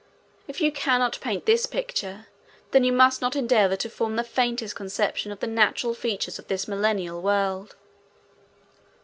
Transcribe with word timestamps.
If 0.47 0.61
you 0.61 0.71
cannot 0.71 1.19
paint 1.21 1.45
this 1.45 1.67
picture, 1.67 2.25
then 2.71 2.83
you 2.83 2.91
must 2.91 3.21
not 3.21 3.35
endeavor 3.35 3.75
to 3.75 3.87
form 3.87 4.15
the 4.15 4.23
faintest 4.23 4.75
conception 4.75 5.31
of 5.31 5.41
the 5.41 5.45
natural 5.45 5.93
features 5.93 6.39
of 6.39 6.47
this 6.47 6.67
Millennial 6.67 7.21
world. 7.21 7.75